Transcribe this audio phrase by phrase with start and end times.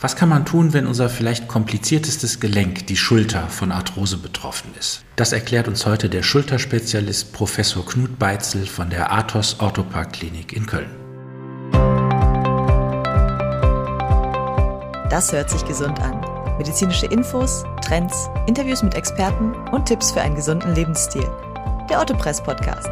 [0.00, 5.02] Was kann man tun, wenn unser vielleicht kompliziertestes Gelenk, die Schulter, von Arthrose betroffen ist?
[5.16, 10.66] Das erklärt uns heute der Schulterspezialist Professor Knut Beitzel von der Athos Orthopark Klinik in
[10.66, 10.90] Köln.
[15.10, 16.24] Das hört sich gesund an.
[16.58, 21.28] Medizinische Infos, Trends, Interviews mit Experten und Tipps für einen gesunden Lebensstil.
[21.90, 22.90] Der Ottopress Podcast.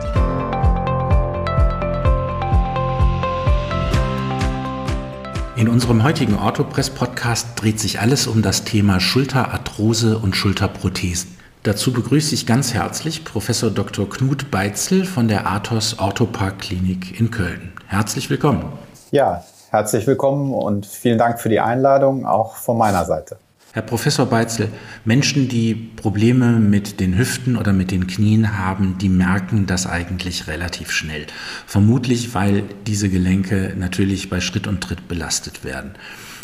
[5.56, 11.34] In unserem heutigen Orthopress-Podcast dreht sich alles um das Thema Schulterarthrose und Schulterprothesen.
[11.62, 14.06] Dazu begrüße ich ganz herzlich Professor Dr.
[14.06, 17.72] Knut Beitzel von der Athos Orthopark Klinik in Köln.
[17.86, 18.70] Herzlich willkommen.
[19.12, 23.38] Ja, herzlich willkommen und vielen Dank für die Einladung, auch von meiner Seite.
[23.76, 24.70] Herr Professor Beitzel,
[25.04, 30.46] Menschen, die Probleme mit den Hüften oder mit den Knien haben, die merken das eigentlich
[30.46, 31.26] relativ schnell.
[31.66, 35.94] Vermutlich, weil diese Gelenke natürlich bei Schritt und Tritt belastet werden.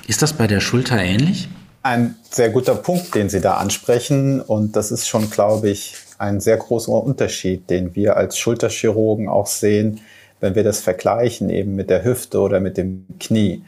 [0.07, 1.49] Ist das bei der Schulter ähnlich?
[1.83, 4.43] Ein sehr guter Punkt, den Sie da ansprechen.
[4.43, 9.47] Und das ist schon, glaube ich, ein sehr großer Unterschied, den wir als Schulterchirurgen auch
[9.47, 10.01] sehen,
[10.41, 13.63] wenn wir das vergleichen eben mit der Hüfte oder mit dem Knie.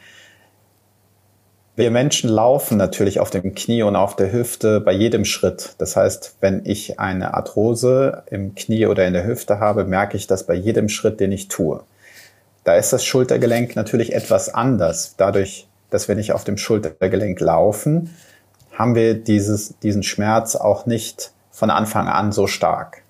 [1.77, 5.75] Wir Menschen laufen natürlich auf dem Knie und auf der Hüfte bei jedem Schritt.
[5.79, 10.29] Das heißt, wenn ich eine Arthrose im Knie oder in der Hüfte habe, merke ich
[10.29, 11.83] das bei jedem Schritt, den ich tue.
[12.63, 15.15] Da ist das Schultergelenk natürlich etwas anders.
[15.17, 18.15] Dadurch, dass wir nicht auf dem Schultergelenk laufen,
[18.73, 23.03] haben wir dieses, diesen Schmerz auch nicht von Anfang an so stark.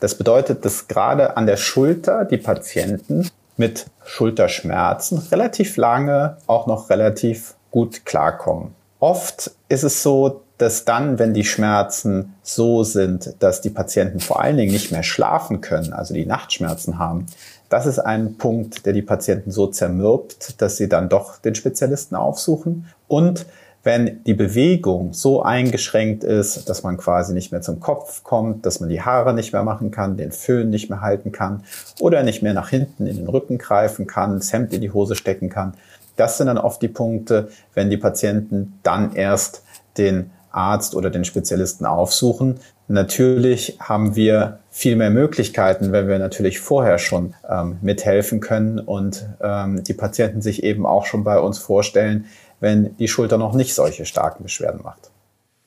[0.00, 6.88] Das bedeutet, dass gerade an der Schulter die Patienten mit Schulterschmerzen relativ lange auch noch
[6.88, 8.74] relativ gut klarkommen.
[8.98, 14.40] Oft ist es so, dass dann, wenn die Schmerzen so sind, dass die Patienten vor
[14.40, 17.26] allen Dingen nicht mehr schlafen können, also die Nachtschmerzen haben,
[17.70, 22.14] das ist ein Punkt, der die Patienten so zermürbt, dass sie dann doch den Spezialisten
[22.14, 22.86] aufsuchen.
[23.08, 23.46] Und
[23.82, 28.80] wenn die Bewegung so eingeschränkt ist, dass man quasi nicht mehr zum Kopf kommt, dass
[28.80, 31.64] man die Haare nicht mehr machen kann, den Föhn nicht mehr halten kann
[31.98, 35.14] oder nicht mehr nach hinten in den Rücken greifen kann, das Hemd in die Hose
[35.14, 35.74] stecken kann,
[36.20, 39.62] das sind dann oft die Punkte, wenn die Patienten dann erst
[39.96, 42.60] den Arzt oder den Spezialisten aufsuchen.
[42.88, 49.26] Natürlich haben wir viel mehr Möglichkeiten, wenn wir natürlich vorher schon ähm, mithelfen können und
[49.40, 52.26] ähm, die Patienten sich eben auch schon bei uns vorstellen,
[52.58, 55.10] wenn die Schulter noch nicht solche starken Beschwerden macht.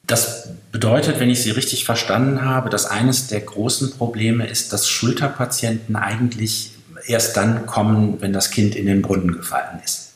[0.06, 4.88] Das bedeutet, wenn ich Sie richtig verstanden habe, dass eines der großen Probleme ist, dass
[4.90, 6.74] Schulterpatienten eigentlich
[7.08, 10.13] erst dann kommen, wenn das Kind in den Brunnen gefallen ist.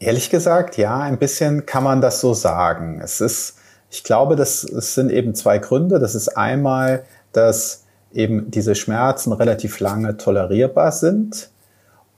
[0.00, 3.00] Ehrlich gesagt, ja, ein bisschen kann man das so sagen.
[3.02, 3.58] Es ist,
[3.90, 5.98] ich glaube, das, es sind eben zwei Gründe.
[5.98, 11.50] Das ist einmal, dass eben diese Schmerzen relativ lange tolerierbar sind.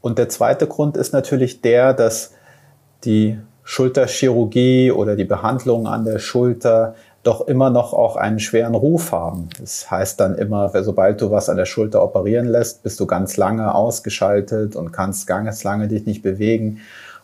[0.01, 2.33] Und der zweite Grund ist natürlich der, dass
[3.05, 9.13] die Schulterchirurgie oder die Behandlung an der Schulter doch immer noch auch einen schweren Ruf
[9.13, 9.51] haben.
[9.59, 13.37] Das heißt dann immer, sobald du was an der Schulter operieren lässt, bist du ganz
[13.37, 16.81] lange ausgeschaltet und kannst ganz lange dich nicht bewegen.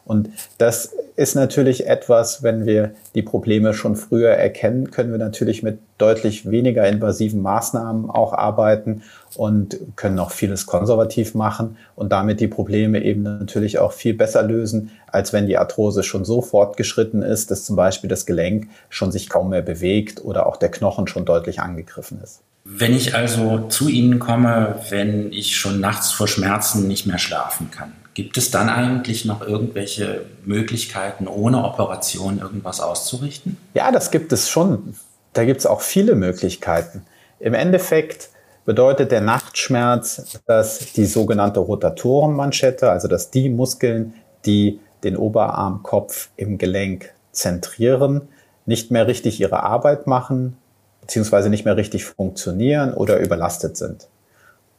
[0.06, 5.62] Und das ist natürlich etwas, wenn wir die Probleme schon früher erkennen, können wir natürlich
[5.62, 9.02] mit deutlich weniger invasiven Maßnahmen auch arbeiten
[9.34, 14.42] und können auch vieles konservativ machen und damit die Probleme eben natürlich auch viel besser
[14.42, 19.10] lösen, als wenn die Arthrose schon so fortgeschritten ist, dass zum Beispiel das Gelenk schon
[19.10, 22.42] sich kaum mehr bewegt oder auch der Knochen schon deutlich angegriffen ist.
[22.64, 27.70] Wenn ich also zu Ihnen komme, wenn ich schon nachts vor Schmerzen nicht mehr schlafen
[27.70, 33.58] kann, Gibt es dann eigentlich noch irgendwelche Möglichkeiten, ohne Operation irgendwas auszurichten?
[33.74, 34.94] Ja, das gibt es schon.
[35.34, 37.04] Da gibt es auch viele Möglichkeiten.
[37.40, 38.30] Im Endeffekt
[38.64, 44.14] bedeutet der Nachtschmerz, dass die sogenannte Rotatorenmanschette, also dass die Muskeln,
[44.46, 48.28] die den Oberarmkopf im Gelenk zentrieren,
[48.64, 50.56] nicht mehr richtig ihre Arbeit machen,
[51.02, 54.08] beziehungsweise nicht mehr richtig funktionieren oder überlastet sind.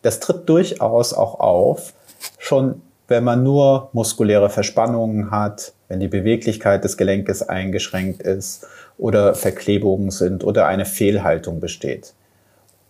[0.01, 1.93] Das tritt durchaus auch auf,
[2.39, 8.67] schon wenn man nur muskuläre Verspannungen hat, wenn die Beweglichkeit des Gelenkes eingeschränkt ist
[8.97, 12.13] oder Verklebungen sind oder eine Fehlhaltung besteht.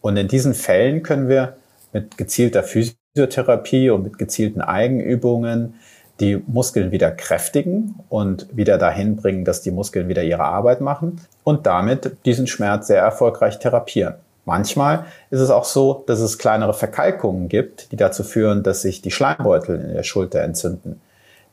[0.01, 1.57] Und in diesen Fällen können wir
[1.93, 5.75] mit gezielter Physiotherapie und mit gezielten Eigenübungen
[6.19, 11.21] die Muskeln wieder kräftigen und wieder dahin bringen, dass die Muskeln wieder ihre Arbeit machen
[11.43, 14.15] und damit diesen Schmerz sehr erfolgreich therapieren.
[14.47, 19.01] Manchmal ist es auch so, dass es kleinere Verkalkungen gibt, die dazu führen, dass sich
[19.01, 21.01] die Schleimbeutel in der Schulter entzünden.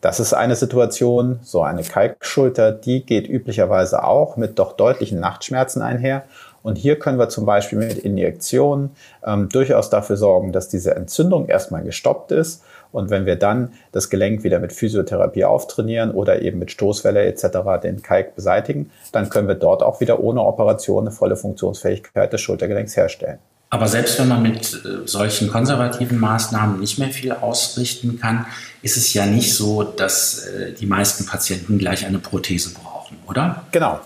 [0.01, 5.83] Das ist eine Situation, so eine Kalkschulter, die geht üblicherweise auch mit doch deutlichen Nachtschmerzen
[5.83, 6.23] einher.
[6.63, 8.91] Und hier können wir zum Beispiel mit Injektionen
[9.27, 12.63] ähm, durchaus dafür sorgen, dass diese Entzündung erstmal gestoppt ist
[12.95, 17.83] Und wenn wir dann das Gelenk wieder mit Physiotherapie auftrainieren oder eben mit Stoßwelle etc.
[17.83, 22.41] den Kalk beseitigen, dann können wir dort auch wieder ohne Operation eine volle Funktionsfähigkeit des
[22.41, 23.39] Schultergelenks herstellen.
[23.71, 28.47] Aber selbst wenn man mit äh, solchen konservativen Maßnahmen nicht mehr viel ausrichten kann,
[28.83, 33.65] ist es ja nicht so, dass äh, die meisten Patienten gleich eine Prothese brauchen, oder?
[33.73, 33.99] Genau.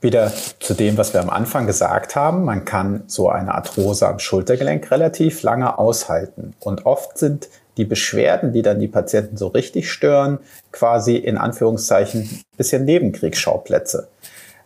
[0.00, 2.44] Wieder zu dem, was wir am Anfang gesagt haben.
[2.44, 6.54] Man kann so eine Arthrose am Schultergelenk relativ lange aushalten.
[6.60, 10.38] Und oft sind die Beschwerden, die dann die Patienten so richtig stören,
[10.72, 14.08] quasi in Anführungszeichen ein bisschen Nebenkriegsschauplätze.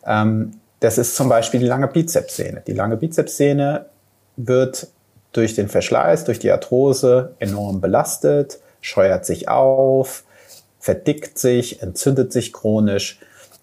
[0.06, 2.62] Ähm, das ist zum Beispiel die lange Bizepssehne.
[2.66, 3.86] Die lange Bizepssehne
[4.36, 4.88] wird
[5.32, 10.24] durch den Verschleiß, durch die Arthrose enorm belastet, scheuert sich auf,
[10.78, 13.18] verdickt sich, entzündet sich chronisch.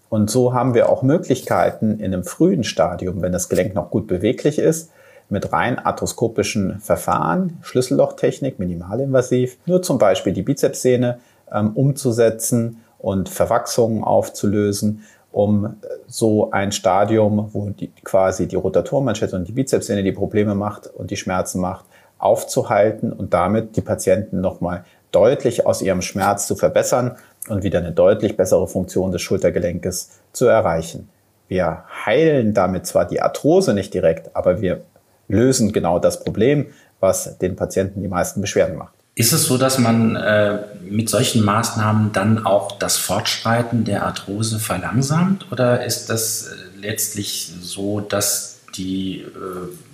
[0.10, 4.08] Und so haben wir auch Möglichkeiten in einem frühen Stadium, wenn das Gelenk noch gut
[4.08, 4.92] beweglich ist,
[5.30, 11.20] mit rein arthroskopischen Verfahren, Schlüssellochtechnik, minimalinvasiv, nur zum Beispiel die Bizepssehne
[11.52, 15.76] ähm, umzusetzen und Verwachsungen aufzulösen, um
[16.08, 21.12] so ein Stadium, wo die, quasi die Rotatorenmanschette und die Bizepssehne die Probleme macht und
[21.12, 21.86] die Schmerzen macht,
[22.18, 27.18] aufzuhalten und damit die Patienten nochmal deutlich aus ihrem Schmerz zu verbessern
[27.50, 31.10] und wieder eine deutlich bessere Funktion des Schultergelenkes zu erreichen.
[31.48, 34.82] Wir heilen damit zwar die Arthrose nicht direkt, aber wir
[35.28, 36.68] lösen genau das Problem,
[37.00, 38.94] was den Patienten die meisten Beschwerden macht.
[39.18, 44.60] Ist es so, dass man äh, mit solchen Maßnahmen dann auch das Fortschreiten der Arthrose
[44.60, 45.52] verlangsamt?
[45.54, 49.28] Oder ist das äh, letztlich so, dass die äh,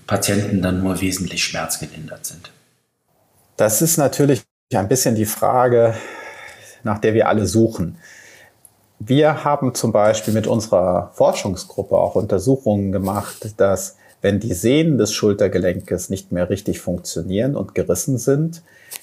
[0.07, 2.51] Patienten dann nur wesentlich schmerzgelindert sind?
[3.57, 4.41] Das ist natürlich
[4.73, 5.93] ein bisschen die Frage,
[6.83, 7.97] nach der wir alle suchen.
[8.97, 15.13] Wir haben zum Beispiel mit unserer Forschungsgruppe auch Untersuchungen gemacht, dass wenn die Sehnen des
[15.13, 18.61] Schultergelenkes nicht mehr richtig funktionieren und gerissen sind,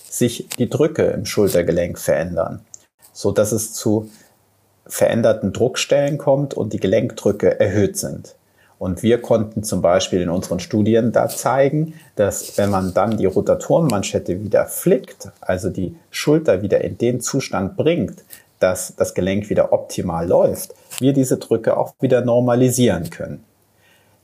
[0.09, 2.61] sich die Drücke im Schultergelenk verändern,
[3.13, 4.11] so dass es zu
[4.87, 8.35] veränderten Druckstellen kommt und die Gelenkdrücke erhöht sind.
[8.79, 13.27] Und wir konnten zum Beispiel in unseren Studien da zeigen, dass wenn man dann die
[13.27, 18.23] Rotatorenmanschette wieder flickt, also die Schulter wieder in den Zustand bringt,
[18.61, 23.45] dass das Gelenk wieder optimal läuft, wir diese Drücke auch wieder normalisieren können.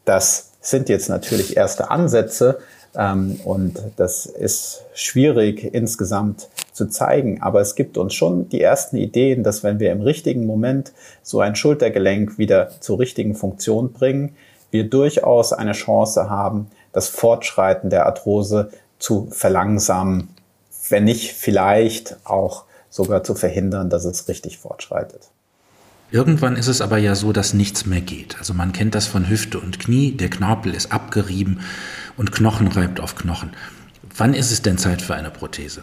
[0.05, 2.59] Das sind jetzt natürlich erste Ansätze
[2.97, 8.97] ähm, und das ist schwierig insgesamt zu zeigen, aber es gibt uns schon die ersten
[8.97, 14.37] Ideen, dass wenn wir im richtigen Moment so ein Schultergelenk wieder zur richtigen Funktion bringen,
[14.71, 20.31] wir durchaus eine Chance haben, das Fortschreiten der Arthrose zu verlangsamen,
[20.89, 25.29] wenn nicht vielleicht auch sogar zu verhindern, dass es richtig fortschreitet.
[26.15, 28.39] Irgendwann ist es aber ja so, dass nichts mehr geht.
[28.39, 31.59] Also man kennt das von Hüfte und Knie, der Knorpel ist abgerieben
[32.17, 33.51] und Knochen reibt auf Knochen.
[34.17, 35.83] Wann ist es denn Zeit für eine Prothese?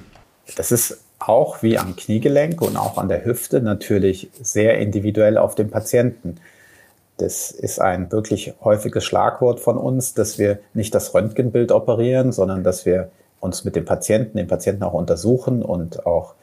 [0.55, 5.55] Das ist auch wie am Kniegelenk und auch an der Hüfte natürlich sehr individuell auf
[5.55, 6.37] den Patienten.
[7.17, 12.63] Das ist ein wirklich häufiges Schlagwort von uns, dass wir nicht das Röntgenbild operieren, sondern
[12.63, 13.11] dass wir
[13.41, 16.35] uns mit dem Patienten, den Patienten auch untersuchen und auch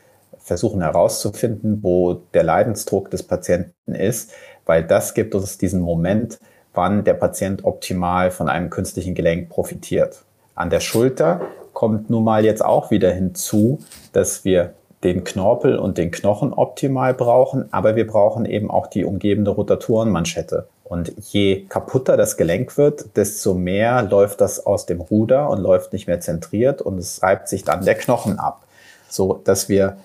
[0.48, 4.32] versuchen herauszufinden, wo der Leidensdruck des Patienten ist,
[4.66, 6.40] weil das gibt uns diesen Moment,
[6.74, 10.24] wann der Patient optimal von einem künstlichen Gelenk profitiert.
[10.54, 11.42] An der Schulter
[11.72, 13.78] kommt nun mal jetzt auch wieder hinzu,
[14.12, 14.74] dass wir
[15.04, 20.66] den Knorpel und den Knochen optimal brauchen, aber wir brauchen eben auch die umgebende Rotatorenmanschette.
[20.82, 25.92] Und je kaputter das Gelenk wird, desto mehr läuft das aus dem Ruder und läuft
[25.92, 28.62] nicht mehr zentriert und es reibt sich dann der Knochen ab,
[29.08, 29.98] so dass wir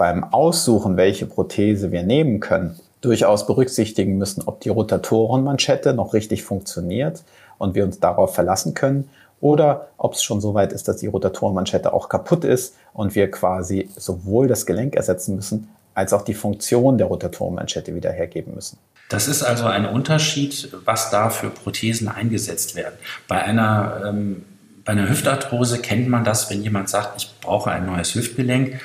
[0.00, 6.42] beim Aussuchen, welche Prothese wir nehmen können, durchaus berücksichtigen müssen, ob die Rotatorenmanschette noch richtig
[6.42, 7.22] funktioniert
[7.58, 9.10] und wir uns darauf verlassen können
[9.42, 13.30] oder ob es schon so weit ist, dass die Rotatorenmanschette auch kaputt ist und wir
[13.30, 18.78] quasi sowohl das Gelenk ersetzen müssen, als auch die Funktion der Rotatorenmanschette wieder hergeben müssen.
[19.10, 22.94] Das ist also ein Unterschied, was da für Prothesen eingesetzt werden.
[23.28, 24.46] Bei einer, ähm,
[24.82, 28.80] bei einer Hüftarthrose kennt man das, wenn jemand sagt, ich brauche ein neues Hüftgelenk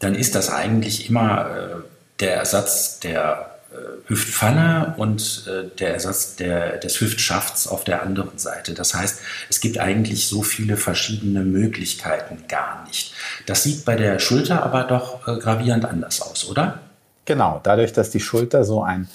[0.00, 1.76] dann ist das eigentlich immer äh,
[2.18, 8.36] der Ersatz der äh, Hüftpfanne und äh, der Ersatz der, des Hüftschafts auf der anderen
[8.38, 8.74] Seite.
[8.74, 13.14] Das heißt, es gibt eigentlich so viele verschiedene Möglichkeiten gar nicht.
[13.46, 16.80] Das sieht bei der Schulter aber doch äh, gravierend anders aus, oder?
[17.26, 19.08] Genau, dadurch, dass die Schulter so ein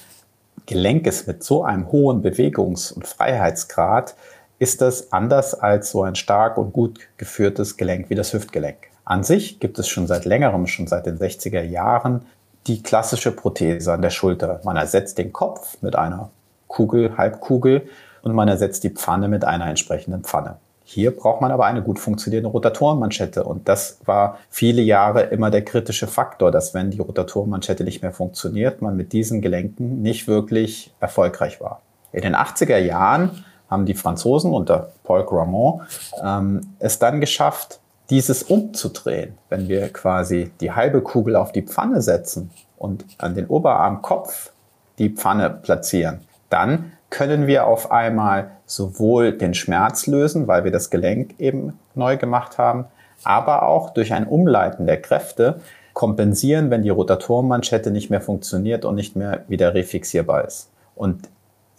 [0.68, 4.15] Gelenk ist mit so einem hohen Bewegungs- und Freiheitsgrad,
[4.58, 8.77] ist das anders als so ein stark und gut geführtes Gelenk wie das Hüftgelenk.
[9.06, 12.26] An sich gibt es schon seit längerem, schon seit den 60er Jahren,
[12.66, 14.60] die klassische Prothese an der Schulter.
[14.64, 16.30] Man ersetzt den Kopf mit einer
[16.68, 17.88] Kugel, Halbkugel
[18.24, 20.58] und man ersetzt die Pfanne mit einer entsprechenden Pfanne.
[20.84, 23.44] Hier braucht man aber eine gut funktionierende Rotatorenmanschette.
[23.44, 28.12] Und das war viele Jahre immer der kritische Faktor, dass wenn die Rotatorenmanschette nicht mehr
[28.12, 31.82] funktioniert, man mit diesen Gelenken nicht wirklich erfolgreich war.
[32.12, 35.82] In den 80er Jahren haben die Franzosen unter Paul Gramont
[36.24, 39.38] ähm, es dann geschafft, dieses umzudrehen.
[39.50, 44.52] Wenn wir quasi die halbe Kugel auf die Pfanne setzen und an den Oberarmkopf
[44.98, 50.90] die Pfanne platzieren, dann können wir auf einmal sowohl den Schmerz lösen, weil wir das
[50.90, 52.86] Gelenk eben neu gemacht haben,
[53.24, 55.62] aber auch durch ein Umleiten der Kräfte
[55.94, 60.70] kompensieren, wenn die Rotatorenmanschette nicht mehr funktioniert und nicht mehr wieder refixierbar ist.
[60.96, 61.30] Und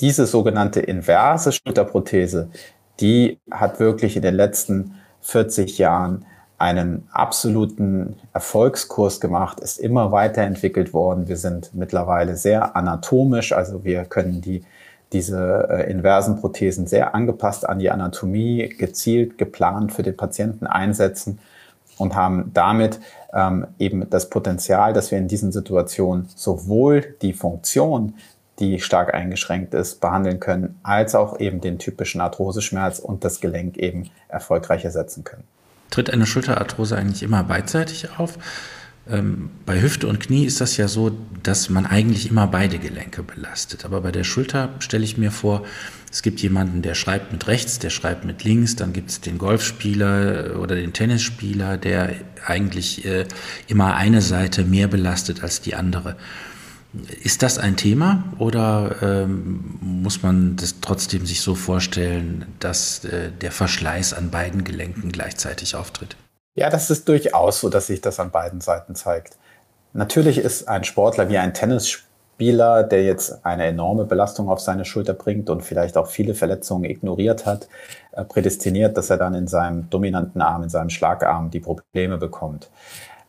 [0.00, 2.49] diese sogenannte inverse Schulterprothese,
[3.00, 4.95] die hat wirklich in den letzten
[5.26, 6.25] 40 Jahren
[6.59, 11.28] einen absoluten Erfolgskurs gemacht, ist immer weiterentwickelt worden.
[11.28, 14.64] Wir sind mittlerweile sehr anatomisch, also wir können die
[15.12, 21.38] diese äh, inversen Prothesen sehr angepasst an die Anatomie, gezielt geplant für den Patienten einsetzen
[21.97, 22.99] und haben damit
[23.33, 28.14] ähm, eben das Potenzial, dass wir in diesen Situationen sowohl die Funktion,
[28.58, 33.76] die stark eingeschränkt ist, behandeln können, als auch eben den typischen Arthroseschmerz und das Gelenk
[33.76, 35.44] eben erfolgreich ersetzen können.
[35.90, 38.38] Tritt eine Schulterarthrose eigentlich immer beidseitig auf?
[39.08, 43.22] Ähm, bei Hüfte und Knie ist das ja so, dass man eigentlich immer beide Gelenke
[43.22, 43.84] belastet.
[43.84, 45.62] Aber bei der Schulter stelle ich mir vor,
[46.10, 49.38] es gibt jemanden, der schreibt mit rechts, der schreibt mit links, dann gibt es den
[49.38, 53.26] Golfspieler oder den Tennisspieler, der eigentlich äh,
[53.68, 56.16] immer eine Seite mehr belastet als die andere.
[57.22, 63.30] Ist das ein Thema oder ähm, muss man das trotzdem sich so vorstellen, dass äh,
[63.30, 66.16] der Verschleiß an beiden Gelenken gleichzeitig auftritt?
[66.54, 69.36] Ja, das ist durchaus so, dass sich das an beiden Seiten zeigt.
[69.92, 75.14] Natürlich ist ein Sportler wie ein Tennisspieler, der jetzt eine enorme Belastung auf seine Schulter
[75.14, 77.68] bringt und vielleicht auch viele Verletzungen ignoriert hat,
[78.12, 82.70] äh, prädestiniert, dass er dann in seinem dominanten Arm, in seinem Schlagarm die Probleme bekommt.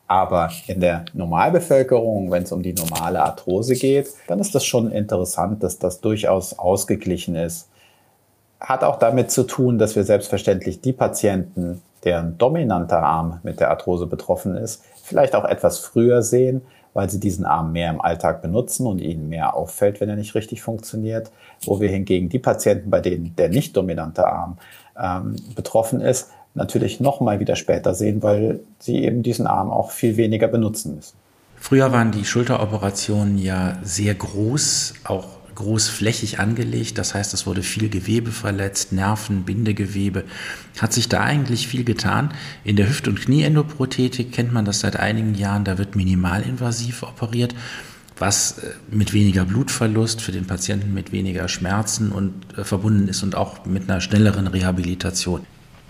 [0.08, 4.92] Aber in der Normalbevölkerung, wenn es um die normale Arthrose geht, dann ist das schon
[4.92, 7.68] interessant, dass das durchaus ausgeglichen ist.
[8.60, 13.70] Hat auch damit zu tun, dass wir selbstverständlich die Patienten, deren dominanter Arm mit der
[13.70, 16.62] Arthrose betroffen ist, vielleicht auch etwas früher sehen,
[16.94, 20.36] weil sie diesen Arm mehr im Alltag benutzen und ihnen mehr auffällt, wenn er nicht
[20.36, 21.32] richtig funktioniert.
[21.66, 24.58] Wo wir hingegen die Patienten, bei denen der nicht dominante Arm
[25.00, 29.92] ähm, betroffen ist, natürlich noch mal wieder später sehen, weil sie eben diesen Arm auch
[29.92, 31.16] viel weniger benutzen müssen.
[31.60, 36.98] Früher waren die Schulteroperationen ja sehr groß, auch großflächig angelegt.
[37.00, 40.24] Das heißt, es wurde viel Gewebe verletzt, Nerven, Bindegewebe.
[40.80, 42.32] Hat sich da eigentlich viel getan?
[42.64, 45.66] In der Hüft- und Knieendoprothetik kennt man das seit einigen Jahren.
[45.66, 47.56] Da wird minimalinvasiv operiert,
[48.20, 53.24] was äh, mit weniger Blutverlust für den Patienten, mit weniger Schmerzen und äh, verbunden ist
[53.24, 55.42] und auch mit einer schnelleren Rehabilitation.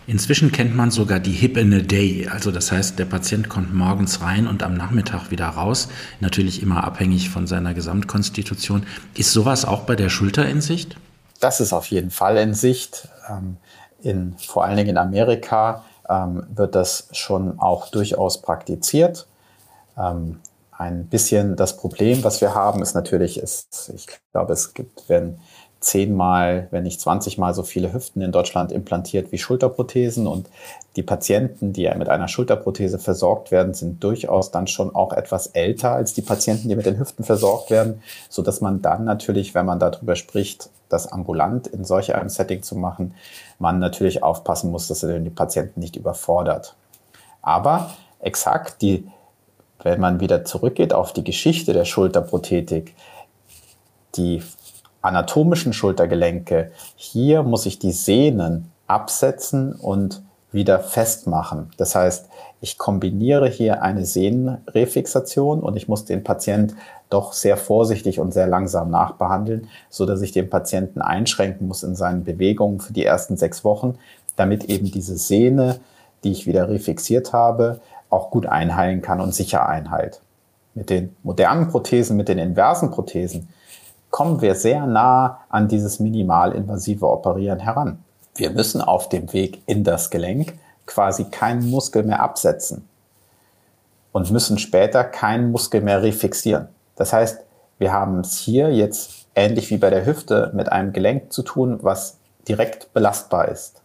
[0.08, 2.30] Inzwischen kennt man sogar die Hip in a Day.
[2.32, 5.90] Also das heißt, der Patient kommt morgens rein und am Nachmittag wieder raus.
[6.22, 8.88] Natürlich immer abhängig von seiner Gesamtkonstitution.
[9.16, 10.96] Ist sowas auch bei der Schulter in Sicht?
[11.42, 13.10] Das ist auf jeden Fall in Sicht.
[13.30, 13.58] Ähm,
[14.02, 19.28] in, vor allen Dingen in Amerika ähm, wird das schon auch durchaus praktiziert.
[19.98, 20.40] Ähm,
[20.72, 25.40] ein bisschen das Problem, was wir haben, ist natürlich, ist, ich glaube, es gibt, wenn
[25.88, 30.28] zehnmal, wenn nicht zwanzigmal so viele Hüften in Deutschland implantiert wie Schulterprothesen.
[30.28, 30.50] Und
[30.98, 35.92] die Patienten, die mit einer Schulterprothese versorgt werden, sind durchaus dann schon auch etwas älter
[35.92, 39.66] als die Patienten, die mit den Hüften versorgt werden, so dass man dann natürlich, wenn
[39.66, 43.14] man darüber spricht, das ambulant in solch einem Setting zu machen,
[43.60, 46.76] man natürlich aufpassen muss, dass er die Patienten nicht überfordert.
[47.42, 49.08] Aber exakt die,
[49.84, 52.94] wenn man wieder zurückgeht auf die Geschichte der Schulterprothetik,
[54.16, 54.42] die
[55.02, 61.72] anatomischen Schultergelenke, hier muss ich die Sehnen absetzen und wieder festmachen.
[61.78, 62.30] Das heißt,
[62.62, 66.74] ich kombiniere hier eine Sehnenrefixation und ich muss den Patient
[67.10, 71.96] doch sehr vorsichtig und sehr langsam nachbehandeln, so dass ich den Patienten einschränken muss in
[71.96, 73.98] seinen Bewegungen für die ersten sechs Wochen,
[74.36, 75.80] damit eben diese Sehne,
[76.24, 80.22] die ich wieder refixiert habe, auch gut einheilen kann und sicher einheilt.
[80.74, 83.50] Mit den modernen Prothesen, mit den inversen Prothesen,
[84.18, 88.04] kommen wir sehr nah an dieses minimalinvasive Operieren heran.
[88.34, 90.58] Wir müssen auf dem Weg in das Gelenk
[90.88, 92.90] quasi keinen Muskel mehr absetzen
[94.14, 96.68] und müssen später keinen Muskel mehr refixieren.
[96.96, 97.42] Das heißt,
[97.78, 101.78] wir haben es hier jetzt ähnlich wie bei der Hüfte mit einem Gelenk zu tun,
[101.84, 103.84] was direkt belastbar ist.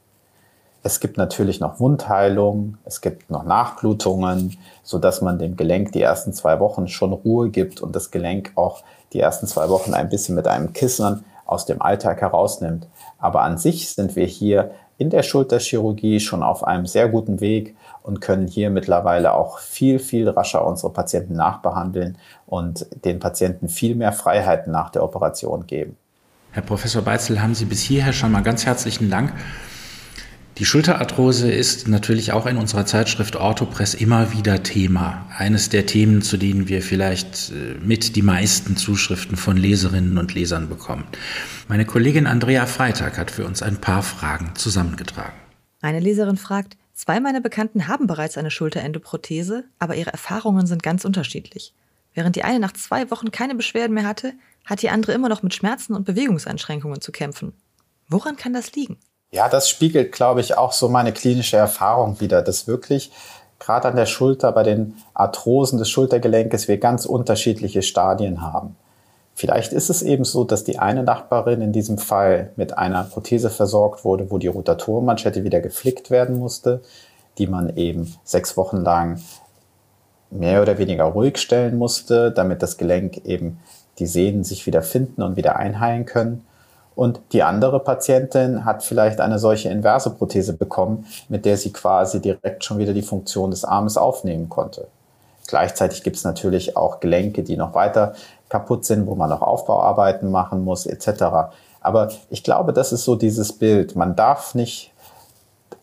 [0.85, 6.03] Es gibt natürlich noch Wundheilung, es gibt noch Nachblutungen, so dass man dem Gelenk die
[6.03, 10.09] ersten zwei Wochen schon Ruhe gibt und das Gelenk auch die ersten zwei Wochen ein
[10.09, 12.89] bisschen mit einem Kissen aus dem Alltag herausnimmt.
[13.19, 17.77] Aber an sich sind wir hier in der Schulterchirurgie schon auf einem sehr guten Weg
[18.03, 23.95] und können hier mittlerweile auch viel, viel rascher unsere Patienten nachbehandeln und den Patienten viel
[23.95, 25.97] mehr Freiheiten nach der Operation geben.
[26.51, 29.33] Herr Professor Beitzel, haben Sie bis hierher schon mal ganz herzlichen Dank.
[30.59, 35.27] Die Schulterarthrose ist natürlich auch in unserer Zeitschrift Orthopress immer wieder Thema.
[35.37, 40.35] Eines der Themen, zu denen wir vielleicht äh, mit die meisten Zuschriften von Leserinnen und
[40.35, 41.05] Lesern bekommen.
[41.69, 45.33] Meine Kollegin Andrea Freitag hat für uns ein paar Fragen zusammengetragen.
[45.81, 51.07] Eine Leserin fragt, zwei meiner Bekannten haben bereits eine Schulterendoprothese, aber ihre Erfahrungen sind ganz
[51.07, 51.73] unterschiedlich.
[52.13, 54.35] Während die eine nach zwei Wochen keine Beschwerden mehr hatte,
[54.67, 57.55] hat die andere immer noch mit Schmerzen und Bewegungseinschränkungen zu kämpfen.
[58.07, 58.99] Woran kann das liegen?
[59.35, 63.11] Ja, das spiegelt, glaube ich, auch so meine klinische Erfahrung wieder, dass wirklich
[63.59, 68.77] gerade an der Schulter bei den Arthrosen des Schultergelenkes wir ganz unterschiedliche Stadien haben.
[69.35, 73.49] Vielleicht ist es eben so, dass die eine Nachbarin in diesem Fall mit einer Prothese
[73.49, 76.83] versorgt wurde, wo die Rotatorenmanschette wieder geflickt werden musste,
[77.39, 79.23] die man eben sechs Wochen lang
[80.31, 83.61] mehr oder weniger ruhig stellen musste, damit das Gelenk eben
[83.99, 86.45] die Sehnen sich wieder finden und wieder einheilen können.
[86.95, 92.21] Und die andere Patientin hat vielleicht eine solche inverse Prothese bekommen, mit der sie quasi
[92.21, 94.89] direkt schon wieder die Funktion des Armes aufnehmen konnte.
[95.47, 98.15] Gleichzeitig gibt es natürlich auch Gelenke, die noch weiter
[98.49, 101.25] kaputt sind, wo man noch Aufbauarbeiten machen muss, etc.
[101.81, 103.97] Aber ich glaube, das ist so dieses Bild.
[103.97, 104.92] Man darf nicht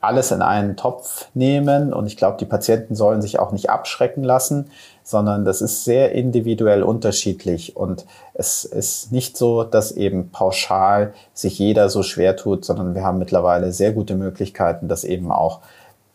[0.02, 4.24] alles in einen Topf nehmen und ich glaube, die Patienten sollen sich auch nicht abschrecken
[4.24, 4.72] lassen,
[5.04, 11.60] sondern das ist sehr individuell unterschiedlich und es ist nicht so, dass eben pauschal sich
[11.60, 15.60] jeder so schwer tut, sondern wir haben mittlerweile sehr gute Möglichkeiten, das eben auch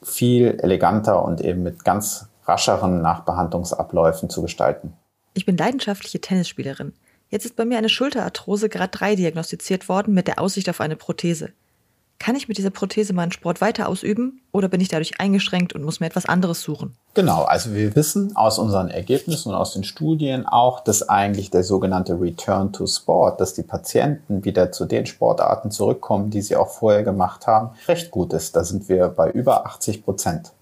[0.03, 4.95] viel eleganter und eben mit ganz rascheren Nachbehandlungsabläufen zu gestalten.
[5.35, 6.93] Ich bin leidenschaftliche Tennisspielerin.
[7.29, 10.97] Jetzt ist bei mir eine Schulterarthrose Grad 3 diagnostiziert worden mit der Aussicht auf eine
[10.97, 11.51] Prothese.
[12.19, 15.83] Kann ich mit dieser Prothese meinen Sport weiter ausüben oder bin ich dadurch eingeschränkt und
[15.83, 16.97] muss mir etwas anderes suchen?
[17.13, 21.65] Genau, also wir wissen aus unseren Ergebnissen und aus den Studien auch, dass eigentlich der
[21.65, 26.71] sogenannte Return to Sport, dass die Patienten wieder zu den Sportarten zurückkommen, die sie auch
[26.71, 28.57] vorher gemacht haben, recht gut ist.
[28.57, 30.53] Da sind wir bei über 80 Prozent.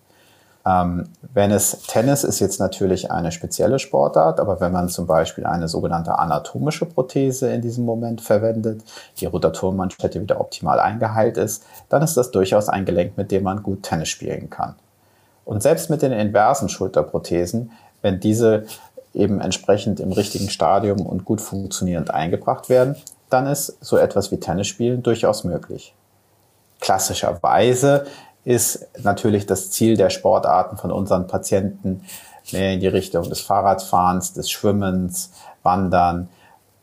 [0.64, 5.44] Ähm, wenn es Tennis ist jetzt natürlich eine spezielle Sportart, aber wenn man zum Beispiel
[5.44, 8.82] eine sogenannte anatomische Prothese in diesem Moment verwendet,
[9.18, 13.62] die Rotatormanschette wieder optimal eingeheilt ist, dann ist das durchaus ein Gelenk, mit dem man
[13.62, 14.76] gut Tennis spielen kann.
[15.44, 18.64] Und selbst mit den inversen Schulterprothesen, wenn diese
[19.14, 22.96] eben entsprechend im richtigen Stadium und gut funktionierend eingebracht werden,
[23.30, 25.94] dann ist so etwas wie Tennisspielen durchaus möglich.
[26.80, 28.06] Klassischerweise
[28.44, 32.04] ist natürlich das Ziel der Sportarten von unseren Patienten
[32.50, 36.28] mehr in die Richtung des Fahrradfahrens, des Schwimmens, Wandern,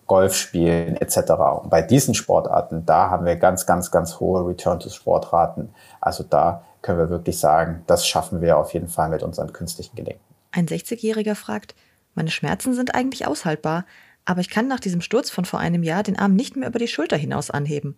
[0.07, 1.31] Golfspielen etc.
[1.61, 5.69] Und bei diesen Sportarten, da haben wir ganz, ganz, ganz hohe Return-to-Sportraten.
[6.01, 9.95] Also da können wir wirklich sagen, das schaffen wir auf jeden Fall mit unseren künstlichen
[9.95, 10.23] Gelenken.
[10.51, 11.75] Ein 60-Jähriger fragt,
[12.15, 13.85] meine Schmerzen sind eigentlich aushaltbar,
[14.25, 16.79] aber ich kann nach diesem Sturz von vor einem Jahr den Arm nicht mehr über
[16.79, 17.97] die Schulter hinaus anheben.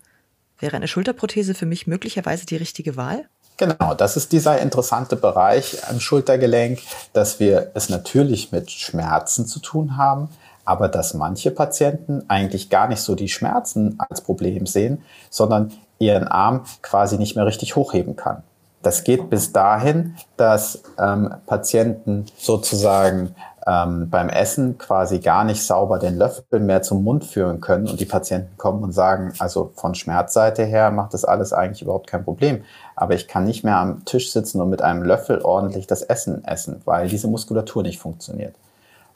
[0.60, 3.28] Wäre eine Schulterprothese für mich möglicherweise die richtige Wahl?
[3.58, 6.80] Genau, das ist dieser interessante Bereich am Schultergelenk,
[7.14, 10.30] dass wir es natürlich mit Schmerzen zu tun haben,
[10.66, 16.28] aber dass manche Patienten eigentlich gar nicht so die Schmerzen als Problem sehen, sondern ihren
[16.28, 18.44] Arm quasi nicht mehr richtig hochheben kann.
[18.82, 23.36] Das geht bis dahin, dass ähm, Patienten sozusagen
[23.68, 28.00] ähm, beim Essen quasi gar nicht sauber den Löffel mehr zum Mund führen können und
[28.00, 32.24] die Patienten kommen und sagen, also von Schmerzseite her macht das alles eigentlich überhaupt kein
[32.24, 32.64] Problem.
[32.96, 36.44] Aber ich kann nicht mehr am Tisch sitzen und mit einem Löffel ordentlich das Essen
[36.44, 38.56] essen, weil diese Muskulatur nicht funktioniert.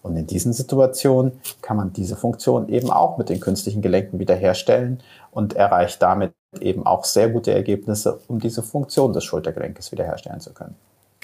[0.04, 1.32] Und in diesen Situationen
[1.64, 6.86] kann man diese Funktion eben auch mit den künstlichen Gelenken wiederherstellen und erreicht damit eben
[6.86, 10.76] auch sehr gute Ergebnisse, um diese Funktion des Schultergelenkes wiederherstellen zu können.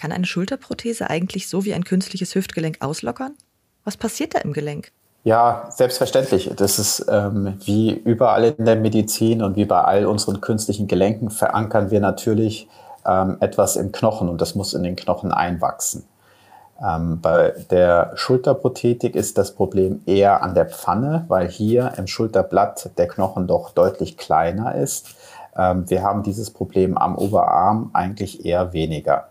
[0.01, 3.35] Kann eine Schulterprothese eigentlich so wie ein künstliches Hüftgelenk auslockern?
[3.83, 4.91] Was passiert da im Gelenk?
[5.23, 6.49] Ja, selbstverständlich.
[6.55, 11.29] Das ist ähm, wie überall in der Medizin und wie bei all unseren künstlichen Gelenken
[11.29, 12.67] verankern wir natürlich
[13.05, 16.05] ähm, etwas im Knochen und das muss in den Knochen einwachsen.
[16.83, 22.89] Ähm, bei der Schulterprothetik ist das Problem eher an der Pfanne, weil hier im Schulterblatt
[22.97, 25.09] der Knochen doch deutlich kleiner ist.
[25.55, 29.27] Ähm, wir haben dieses Problem am Oberarm eigentlich eher weniger.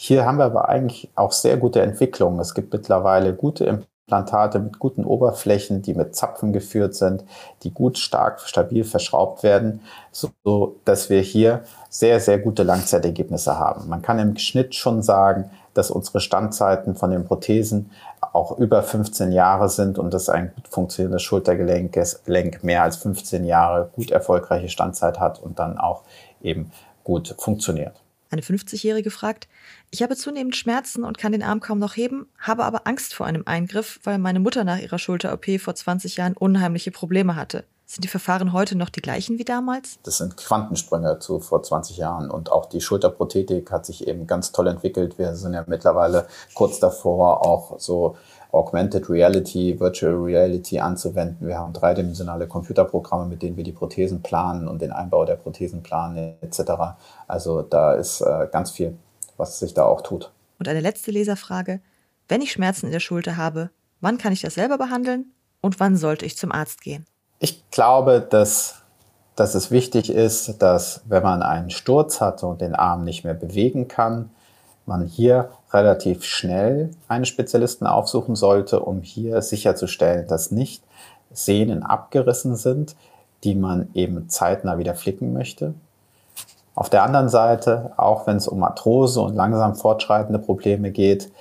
[0.00, 2.38] Hier haben wir aber eigentlich auch sehr gute Entwicklungen.
[2.38, 7.24] Es gibt mittlerweile gute Implantate mit guten Oberflächen, die mit Zapfen geführt sind,
[7.64, 9.80] die gut, stark, stabil verschraubt werden,
[10.12, 13.88] so dass wir hier sehr, sehr gute Langzeitergebnisse haben.
[13.88, 19.32] Man kann im Schnitt schon sagen, dass unsere Standzeiten von den Prothesen auch über 15
[19.32, 24.68] Jahre sind und dass ein gut funktionierendes Schultergelenk Gelenk mehr als 15 Jahre gut erfolgreiche
[24.68, 26.04] Standzeit hat und dann auch
[26.40, 26.70] eben
[27.02, 28.00] gut funktioniert.
[28.30, 29.48] Eine 50-Jährige fragt,
[29.90, 33.26] ich habe zunehmend Schmerzen und kann den Arm kaum noch heben, habe aber Angst vor
[33.26, 37.64] einem Eingriff, weil meine Mutter nach ihrer Schulter-OP vor 20 Jahren unheimliche Probleme hatte.
[37.90, 39.98] Sind die Verfahren heute noch die gleichen wie damals?
[40.02, 42.30] Das sind Quantensprünge zu vor 20 Jahren.
[42.30, 45.16] Und auch die Schulterprothetik hat sich eben ganz toll entwickelt.
[45.16, 48.16] Wir sind ja mittlerweile kurz davor, auch so
[48.52, 51.46] Augmented Reality, Virtual Reality anzuwenden.
[51.46, 55.82] Wir haben dreidimensionale Computerprogramme, mit denen wir die Prothesen planen und den Einbau der Prothesen
[55.82, 56.60] planen etc.
[57.26, 58.98] Also da ist äh, ganz viel,
[59.38, 60.30] was sich da auch tut.
[60.58, 61.80] Und eine letzte Leserfrage.
[62.28, 63.70] Wenn ich Schmerzen in der Schulter habe,
[64.02, 67.06] wann kann ich das selber behandeln und wann sollte ich zum Arzt gehen?
[67.38, 68.82] Ich glaube, dass,
[69.36, 73.34] dass es wichtig ist, dass wenn man einen Sturz hat und den Arm nicht mehr
[73.34, 74.30] bewegen kann,
[74.84, 80.82] man hier relativ schnell einen Spezialisten aufsuchen sollte, um hier sicherzustellen, dass nicht
[81.30, 82.96] Sehnen abgerissen sind,
[83.44, 85.74] die man eben zeitnah wieder flicken möchte.
[86.74, 91.32] Auf der anderen Seite, auch wenn es um Arthrose und langsam fortschreitende Probleme geht,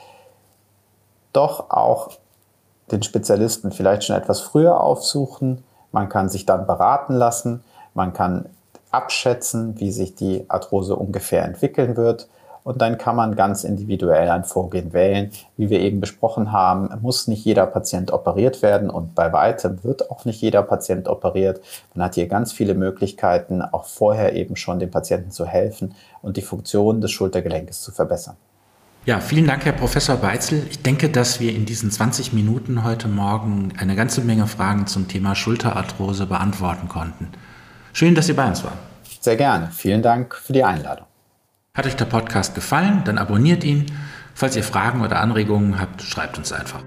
[1.33, 2.09] doch auch
[2.91, 7.63] den Spezialisten vielleicht schon etwas früher aufsuchen, man kann sich dann beraten lassen,
[7.93, 8.49] man kann
[8.91, 12.27] abschätzen, wie sich die Arthrose ungefähr entwickeln wird.
[12.67, 15.31] Und dann kann man ganz individuell ein Vorgehen wählen.
[15.55, 20.11] Wie wir eben besprochen haben, muss nicht jeder Patient operiert werden und bei weitem wird
[20.11, 21.61] auch nicht jeder Patient operiert.
[21.93, 26.35] Man hat hier ganz viele Möglichkeiten, auch vorher eben schon dem Patienten zu helfen und
[26.35, 28.35] die Funktion des Schultergelenkes zu verbessern.
[29.05, 30.67] Ja, vielen Dank, Herr Professor Beitzel.
[30.69, 35.07] Ich denke, dass wir in diesen 20 Minuten heute Morgen eine ganze Menge Fragen zum
[35.07, 37.29] Thema Schulterarthrose beantworten konnten.
[37.93, 38.77] Schön, dass Sie bei uns waren.
[39.21, 39.69] Sehr gerne.
[39.71, 41.06] Vielen Dank für die Einladung.
[41.77, 43.03] Hat euch der Podcast gefallen?
[43.05, 43.85] Dann abonniert ihn.
[44.33, 46.83] Falls ihr Fragen oder Anregungen habt, schreibt uns einfach.